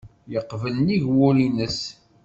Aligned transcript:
Yeqbel 0.33 0.75
nnig 0.79 1.03
wul-nnes. 1.17 1.79